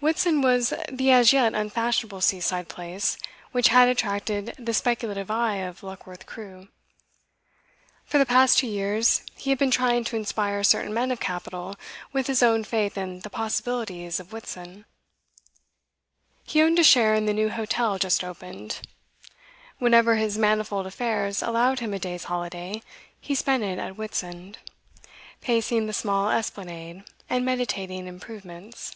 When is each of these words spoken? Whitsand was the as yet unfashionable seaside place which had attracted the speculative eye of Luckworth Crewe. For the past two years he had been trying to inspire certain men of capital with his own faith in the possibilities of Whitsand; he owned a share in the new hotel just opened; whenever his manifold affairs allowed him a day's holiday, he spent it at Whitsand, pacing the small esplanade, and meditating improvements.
Whitsand 0.00 0.44
was 0.44 0.72
the 0.88 1.10
as 1.10 1.32
yet 1.32 1.52
unfashionable 1.52 2.20
seaside 2.20 2.68
place 2.68 3.16
which 3.50 3.70
had 3.70 3.88
attracted 3.88 4.54
the 4.56 4.72
speculative 4.72 5.32
eye 5.32 5.56
of 5.56 5.82
Luckworth 5.82 6.26
Crewe. 6.26 6.68
For 8.04 8.18
the 8.18 8.24
past 8.24 8.58
two 8.58 8.68
years 8.68 9.22
he 9.34 9.50
had 9.50 9.58
been 9.58 9.72
trying 9.72 10.04
to 10.04 10.14
inspire 10.14 10.62
certain 10.62 10.94
men 10.94 11.10
of 11.10 11.18
capital 11.18 11.74
with 12.12 12.28
his 12.28 12.40
own 12.40 12.62
faith 12.62 12.96
in 12.96 13.18
the 13.22 13.30
possibilities 13.30 14.20
of 14.20 14.30
Whitsand; 14.32 14.84
he 16.44 16.62
owned 16.62 16.78
a 16.78 16.84
share 16.84 17.16
in 17.16 17.26
the 17.26 17.34
new 17.34 17.48
hotel 17.48 17.98
just 17.98 18.22
opened; 18.22 18.78
whenever 19.80 20.14
his 20.14 20.38
manifold 20.38 20.86
affairs 20.86 21.42
allowed 21.42 21.80
him 21.80 21.92
a 21.92 21.98
day's 21.98 22.22
holiday, 22.30 22.80
he 23.20 23.34
spent 23.34 23.64
it 23.64 23.80
at 23.80 23.96
Whitsand, 23.96 24.58
pacing 25.40 25.88
the 25.88 25.92
small 25.92 26.30
esplanade, 26.30 27.02
and 27.28 27.44
meditating 27.44 28.06
improvements. 28.06 28.94